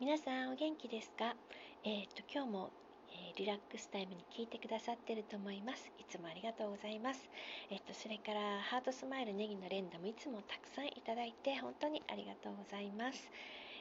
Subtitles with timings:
[0.00, 1.36] 皆さんお元気ですか？
[1.84, 2.70] えっ、と今日も、
[3.12, 5.92] えー、リラックスタイムに聞いてくださってると思います。
[6.00, 7.20] いつもありがとうございます。
[7.68, 13.30] えっ、とそれからハートスマイルネギの連打もいつもたくさんいただいて本当にありがとうございます。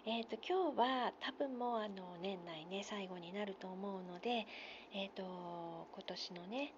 [0.06, 0.78] えーと、今日
[1.08, 4.44] は多分もうあの年内ね最後になると思うので、
[4.92, 6.74] えーと、今年のね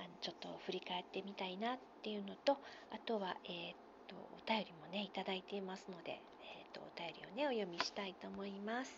[0.00, 2.56] あのちょっと振り返ってみたいなっていうのと
[2.90, 3.76] あとは、えー
[4.08, 6.18] と、とお便りもねいただいていますので、
[6.76, 8.92] とお便りをねお読みしたいと思います。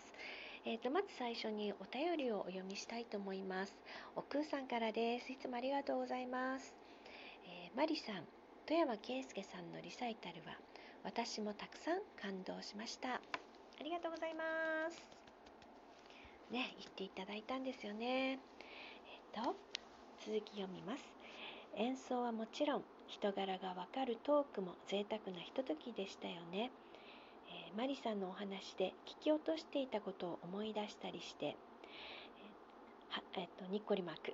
[0.65, 3.73] えーと、まず最初にお便りをお読みしたいと思います。
[4.17, 5.31] おくうさんからです。
[5.31, 6.75] いつもありがとうございます。
[7.45, 8.27] えー、マリさん、
[8.67, 10.59] 富山圭介さんのリサイタルは
[11.05, 13.15] 私もたくさん感動しました。
[13.15, 13.21] あ
[13.81, 14.43] りがとうございま
[14.91, 14.99] す。
[16.51, 18.31] ね、言っていただいたんですよね。
[18.31, 19.55] えっ、ー、と、
[20.25, 21.03] 続き読みます。
[21.77, 26.71] 演奏はもちろん人柄がわかるトークも贅沢なひとときでしたよね。
[27.77, 31.55] マリさんのお話で聞き落としていたことを思い出したりして、え、
[33.35, 34.33] えー、とにっこりマーク、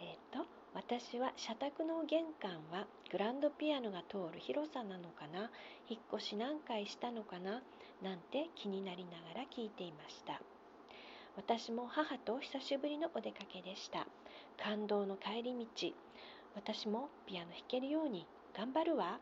[0.00, 5.50] えーと、私は社宅の玄関はグランドピアノが通る広さなのかな？
[5.88, 7.62] 引っ越し何回したのかな？
[8.02, 10.40] なんて気になりながら聞いていました。
[11.36, 14.06] 私も母と久しぶりのお出かけでした。
[14.62, 15.92] 感動の帰り道。
[16.54, 19.18] 私もピアノ弾けるように頑張るわ。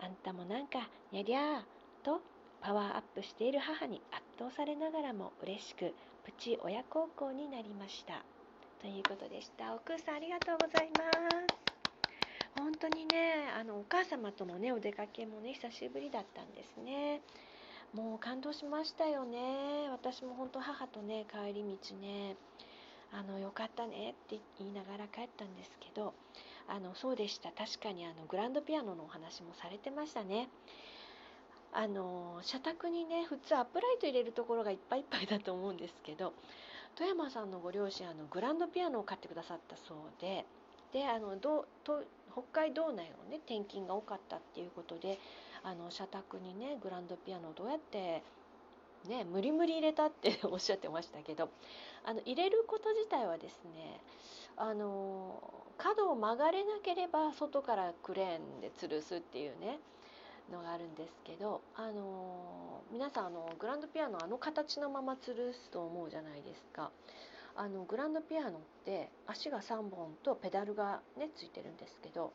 [0.00, 1.62] あんたもなんかにゃりゃー
[2.02, 2.20] と
[2.64, 5.92] パワーアップしている母に圧倒されながらも嬉しく
[6.24, 8.24] プチ親孝行になりました。
[8.80, 9.74] ということでした。
[9.74, 11.54] 奥さんありがとうございます。
[12.56, 17.20] 本当にねあのお母様とのねお出かけもね久しぶりだったんですね。
[17.92, 19.90] もう感動しましたよね。
[19.90, 22.36] 私も本当母とね帰り道ね
[23.12, 26.14] あのよかったねって言いながら帰ったんですけど
[26.66, 27.50] あのそうでした。
[27.50, 30.48] 確かにあのグランドピアノのお話もされてましたね。
[31.74, 36.32] あの社宅にね普通アップライト入れるところがいっぱいいっぱいだと思うんですけど
[36.94, 40.44] 富山さんのご両親あのグランドピアノを買ってくださったそうで
[40.92, 45.18] であのどと北海道内をね転勤が多かったっていうことで
[45.64, 48.22] あの社宅にねグランドピアノをどうやって
[49.08, 51.50] ね、無理無理入れたっておっしゃってましたけど
[52.06, 54.00] あの入れること自体はですね
[54.56, 55.42] あの
[55.76, 59.78] 角を曲がれなければ外からクレーンで吊るすっていうね
[60.52, 66.90] のがあるんですけど、あの皆さんあのグランドピアノあの形のまま吊るすと思うじゃないですか。
[67.56, 68.52] あのグランドピアノっ
[68.84, 72.32] て足が3本とペダルがねついてるんですけど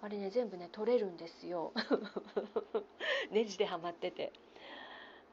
[0.00, 1.72] あれね全部ね取れるんですよ。
[3.30, 4.32] ネジではまってて。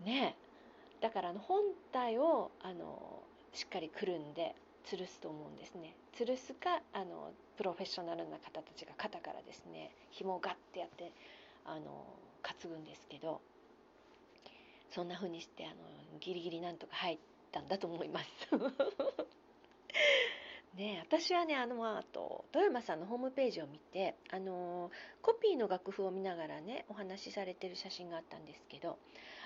[0.02, 0.35] ね
[1.02, 5.96] だからあの本体をあのしっかりくるんで吊るすと思うんですね。
[6.13, 11.12] 吊るすかあのプロフェッショナルな方たちが肩からですね紐をガッてやって
[11.66, 12.06] あの
[12.42, 13.42] 担ぐんですけど
[14.92, 15.75] そんな風にしてあの
[16.20, 17.18] ギリギリなんとか入っ
[17.52, 18.28] たんだと思います。
[20.75, 28.97] ね、私はねあのあと富山さんのホームページを見てあのコピーの楽譜を見ながらねお話しされてる写真があったんですけど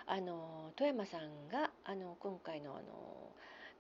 [0.06, 2.84] あの富山さんがあの今回のあの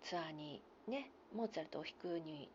[0.03, 2.49] ツアーにねモーツァルトを弾くに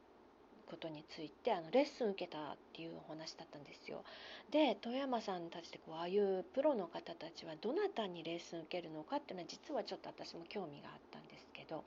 [0.69, 4.05] ことについてあのレッスン受けたっていうお話だったんですよ。
[4.51, 11.84] で富山さんたちでこうああいうプロの方たちはどなたにレッスン受けるのかっていうのは実はちょっと私も興味があったんですけど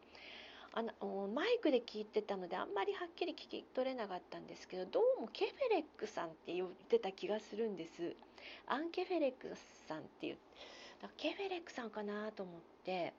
[0.74, 8.16] あのマイクで聞いてたのであんまりはっきり聞き取れなかったんですけどどうもケフェレックさんって言ってた気がするんです。
[8.68, 9.54] アンヌ・ケフェレック
[9.88, 10.38] さんっていう
[11.18, 12.56] ケフェレックさんかなと思っ
[12.86, 13.14] て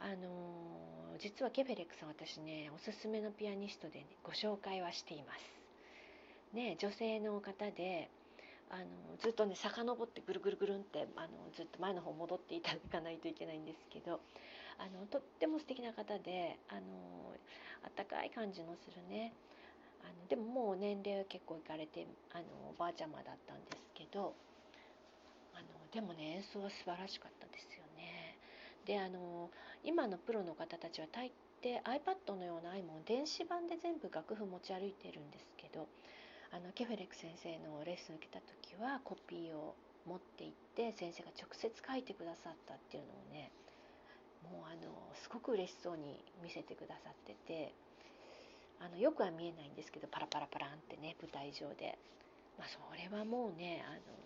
[0.00, 5.56] あの実はケフェレックさん私ねおすすめのピアニストで、ね、ご紹介はしています。
[6.52, 8.08] ね女性の方で
[8.70, 8.84] あの
[9.20, 14.20] ずっとね遡ってぐるぐるぐるんってあのずっと前の方戻っていただかないといけないんですけど
[14.78, 16.80] あのとっても素敵な方であの
[17.84, 19.32] あったかい感じのするね
[20.02, 24.34] あのでももう年齢は結構いかれてあのおばあちゃまだったんですけど
[25.54, 28.36] あのでもね演奏は素晴らしかったですよね。
[28.84, 29.50] であの
[29.86, 31.30] 今のプロの方たちは大
[31.62, 35.86] 抵 iPad のような iPhone 電子版で全部楽譜持ち歩いてるんですけど
[36.50, 43.50] あのケフェレク先生のレッスン受けた時はコピーを持って行って先生が直接書いてくださったっていうのをね
[44.50, 44.90] もうあの
[45.22, 47.72] すごく嬉しそうに見せてくださってて
[48.82, 51.94] あのよくは見えないんですけどパラパラパランってね舞台上で、
[52.58, 54.25] まあ、それはもうねあの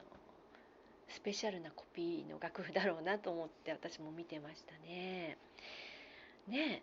[1.11, 5.37] スペシャルなコピーの楽譜だろうなと思って私も見てましたね。
[6.49, 6.83] ね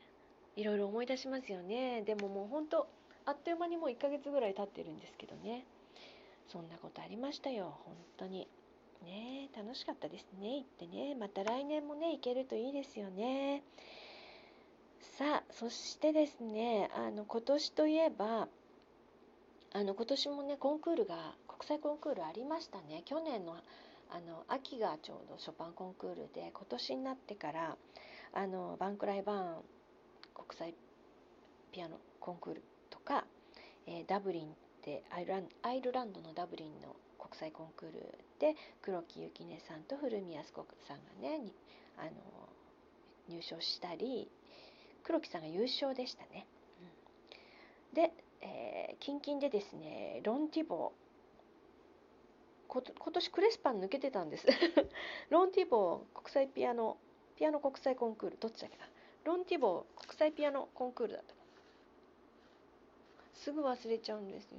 [0.55, 2.01] えいろいろ思い出しますよね。
[2.03, 2.87] でももう本当
[3.25, 5.65] あっという間にもう1ヶ月ぐらい経ってるんですけどね。
[6.47, 8.47] そんなことありましたよ本当に。
[9.05, 10.57] ね楽しかったですね。
[10.57, 11.15] 行ってね。
[11.15, 13.63] また来年もね行けるといいですよね。
[15.17, 18.47] さあそしてですねあの今年といえば
[19.73, 23.03] あの今年もねコンクールが国際コンクールありましたね。
[23.05, 23.57] 去年の
[24.09, 27.77] あの秋がちょうどショパンコンクールで今年になってから
[28.33, 29.63] あのバンクライバーン
[30.33, 30.73] 国際
[31.71, 33.25] ピアノコンクールとか、
[33.85, 34.49] えー、ダブリンっ
[34.81, 41.41] てアイルランアイルランドのダブリンの国際コンクールで黒木ゆきねさんと古宮康子さんがね
[41.97, 42.11] あの
[43.27, 44.29] 入賞したり
[45.03, 46.47] 黒木さんが優勝でしたね。
[47.91, 51.06] うん、で、えー、近々でですねロン・ティボー
[52.67, 54.47] 今年クレスパン抜けてたんです。
[55.29, 56.97] ロン・ティボー国際ピアノ
[57.35, 58.87] ピアノ国際コンクールどっちだっけな。
[59.23, 61.35] ロン・ティボー国際ピアノコンクールだった。
[63.33, 64.57] すぐ忘れちゃうんですよ。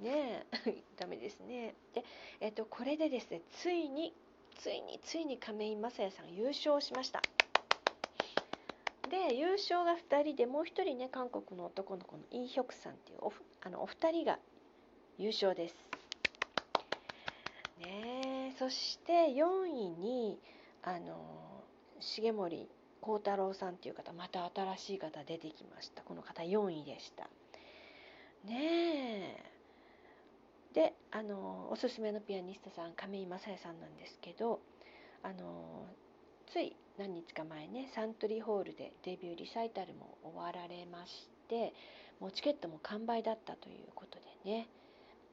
[0.00, 0.82] ねえ。
[0.96, 1.74] ダメですね。
[1.92, 2.04] で、
[2.40, 4.14] えっと、これでですねついに
[4.56, 7.22] ついについに亀井正也さん優勝しました。
[9.10, 14.38] で優勝が2人でもう1人ね韓国の男の子のイ・ヒョクさんっていうおあのお二人が
[15.18, 15.76] 優勝です。
[17.78, 18.54] ね。
[18.58, 20.38] そして4位に
[20.82, 21.64] あの
[22.00, 22.68] 重森
[23.00, 26.02] 幸太郎さんっていう方また新しい方出てきました。
[26.02, 27.24] この方4位でした。
[28.44, 29.54] ねえ。
[30.74, 34.60] であのおすすめのピアニストさん亀井正也さんなんですけど
[35.22, 35.86] あの
[36.52, 41.72] つい何日か前ねサントリーホールでデビューリサイタルも終わられまして
[42.20, 44.68] もうチケットも完売だったということでね。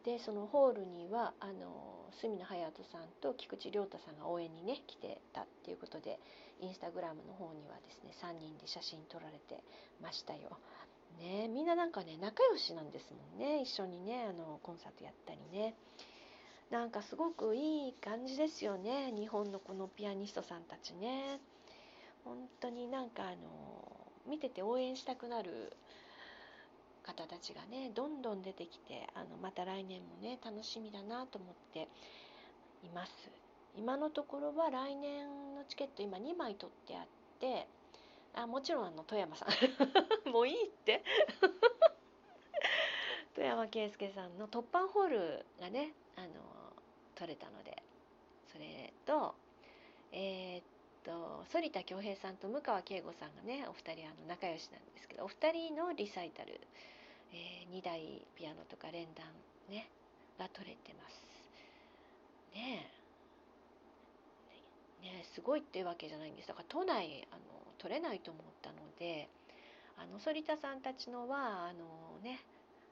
[0.03, 6.19] でそのホールにはあの隅野隼人さんと菊池亮太さんが応援にね来てたっていうことで
[6.59, 9.63] インスタグラムの方にはですね3人で写真撮られて
[10.01, 10.57] ましたよ。
[11.19, 15.75] ねみんななんかね仲良しなんですもんね一緒にねあのコンサートやったりね。
[16.71, 21.39] なんかすごくいい感じですよね日本のこのピアニストさんたちね。
[22.23, 23.81] 本当になんかあの
[24.27, 25.73] 見てて応援したくなる
[27.03, 31.87] 方たちがねどんどん出てきてあのまた来年もね楽しみだなと思って
[32.83, 33.11] います。
[33.75, 37.05] 今のところは来年のチケット今2枚取ってあっ
[37.39, 37.67] て
[38.33, 39.49] あもちろんあの富山さん。
[40.29, 41.03] もういいって。
[43.33, 46.27] 富山圭介さんの突破ホールがねあの
[47.15, 47.81] 取れたので
[48.51, 49.35] それと
[50.11, 50.63] えー、っ
[51.03, 56.59] と反田恭平さんと向川圭吾さんがねお二人あの仲良しなんですけどお二人のリサイタル、
[57.33, 59.25] えー、2台ピアノとか連弾
[59.69, 59.89] ね
[60.37, 61.25] が取れてます。
[62.55, 62.89] ね
[65.01, 65.05] え。
[65.05, 66.47] ねすごいっていうわけじゃないんです。
[66.47, 67.41] だから都内あの
[67.77, 69.27] 取れないと思ったので
[69.97, 72.39] あの反田さんたちのはあのね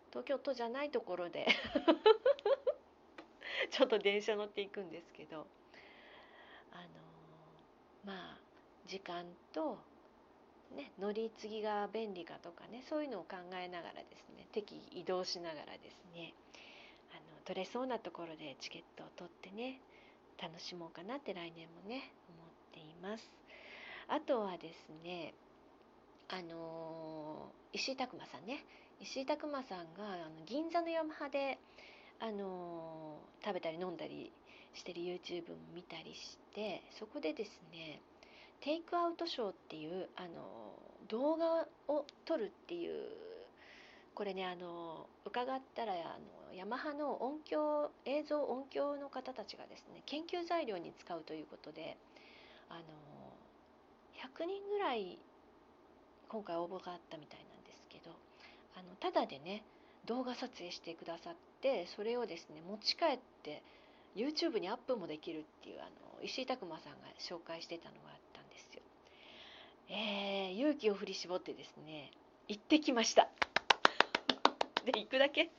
[0.10, 1.48] 東京都じゃないところで
[3.70, 5.46] ちょっと電車乗っていくんですけど
[6.72, 6.88] あの
[8.06, 8.38] まあ
[8.88, 9.24] 時間
[9.54, 9.78] と、
[10.76, 16.34] ね、乗り継ぎが便利かとかねそういうのを考えながらですね適宜移動しながらですね
[17.12, 19.80] あの取れそうなところでチケットを取ってね
[20.42, 23.30] 楽しもうかなって来年もね思っています。
[24.08, 25.34] あとはですね
[26.30, 28.64] あの石井拓磨さんね
[29.02, 31.60] 石井拓磨さんがあの銀座のヤマハで
[32.20, 34.32] あの食べたり飲んだり
[34.74, 38.02] してる YouTube も見たりしてそこでですね
[38.62, 40.74] テイクアウトショーっていうあの
[41.08, 43.06] 動画を撮るっていう
[44.14, 51.98] これねあの伺ったらあのヤマハの音響映像音響の方たちがですね研究材料に使うということで
[52.70, 52.82] あの
[54.20, 55.18] 100人ぐらい
[56.28, 58.12] 今回応募があったみたいなんですけど
[58.76, 59.64] あのただでね
[60.06, 63.64] 動画撮影してくださってそれをですね持ち帰って
[64.16, 68.82] YouTube にアップもできるっていうあの石井拓磨さんが紹介してたのがあったんですよ。
[69.90, 72.12] えー、勇気を振り絞ってですね
[72.48, 73.30] 行ってきました。
[74.86, 75.50] で行くだけ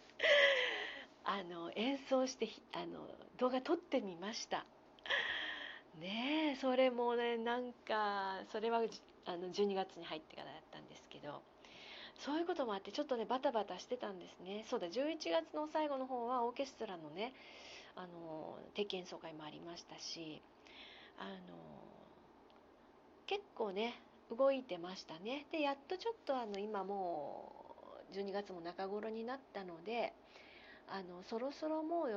[1.24, 4.64] あの演奏してあの動画撮ってみました。
[5.98, 8.82] ねえそれもねなんかそれは
[9.26, 11.42] あの12月に入ってからだったんですけど
[12.20, 17.32] そういうこともあってちょっとねバタバタしてたんですねそうだ11月の最後の方はオーケストラのね
[18.00, 20.40] あの定期演奏会もありましたし
[21.18, 21.28] あの
[23.26, 23.94] 結構ね
[24.30, 27.52] 動いてましたねでやっとちょっとあの今も
[28.10, 30.14] う12月も中頃になったので
[30.88, 32.08] あのそろそろもう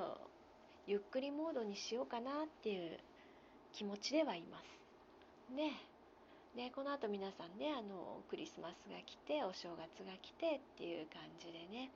[0.88, 2.98] ゆっくりモードにしようかなっていう
[3.74, 5.54] 気持ちではいます。
[5.54, 5.74] ね
[6.56, 11.90] でこの後皆さんねあのクリスマスが来てお正月が来てっていう感じでね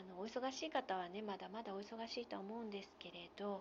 [0.00, 3.60] あのお忙しい方はねまだまだお忙しいと思うんですけれど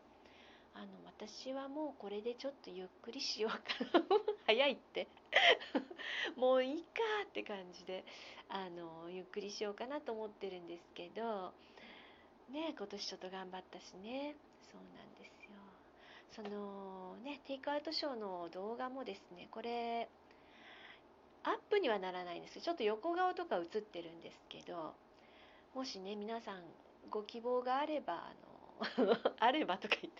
[0.73, 4.05] あの私はもうこれでちょっとゆっくりしようかな。
[4.47, 5.07] 早いって。
[6.37, 8.05] もういいかって感じで
[8.47, 11.53] あのゆっくりしようかなと思ってるんですけど
[12.49, 14.35] ね今年ちょっと頑張ったしね。
[14.71, 15.51] そうなんですよ。
[16.31, 20.07] そのねテイクアウトショーの動画もですねこれ
[21.43, 22.53] アップにはならないんです。
[22.53, 24.93] けどちょっと横顔とか映ってるんですけど
[25.73, 26.63] もしね皆さん
[27.09, 28.31] ご希望があれば
[28.95, 30.13] あの あればとか言っ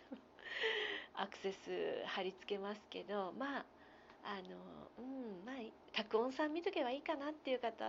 [1.15, 3.65] たアクセス貼り付けますけどまあ
[4.24, 4.60] あの
[4.98, 5.56] うんまあ
[5.94, 7.86] 拓音さん見とけばいいかなっていう方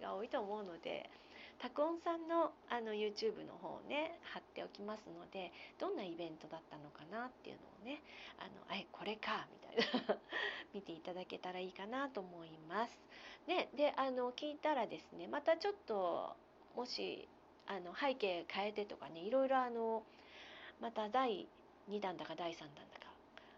[0.00, 1.10] が多いと思うので
[1.58, 8.02] 拓音さんのあの YouTube の方をね貼っておきますのでどんなイベントだったのかなっていうのをね
[8.38, 10.18] あのえこれかみたいな
[10.72, 12.98] 見ていただけたらいいかなと思います。
[13.46, 16.36] ね、であの聞いたらですねまたちょっと
[16.76, 17.28] もし
[17.66, 20.02] あの背景変えてとかねいろいろあの
[20.80, 21.46] また第
[21.90, 23.10] 2弾だか第3弾だか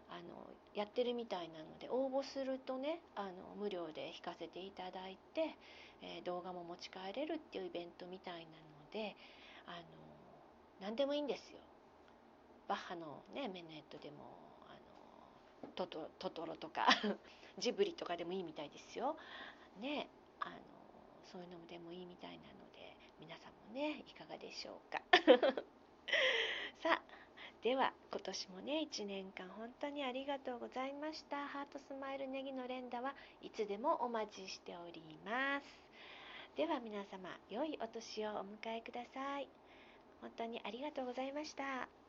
[0.09, 5.55] あのやってるみたいなので応募するとねあの無料で弾かせていただいて、
[6.01, 8.45] えー、動画も持ち帰れるっていうイベントみたいなの
[8.91, 9.15] で
[9.65, 9.77] あの
[10.81, 11.57] 何でもいいんですよ。
[12.67, 14.37] バッハのねメネットでも
[14.69, 14.73] あ
[15.65, 16.87] のトトトトロとか
[17.57, 19.15] ジブリとかでもいいみたいですよ。
[19.81, 20.07] ね
[21.33, 25.01] そういうのでもいいみたいなので皆さんもねいかがでしょうか。
[26.85, 27.01] さあ
[27.63, 31.47] では今年もね1年間本当にありがとうございました。
[31.47, 35.65] ハートスマイルネギの連打はいつでもお待ちしております。
[36.55, 39.47] では皆様良いお年をお迎えください。
[40.21, 42.02] 本当にありがとうございました。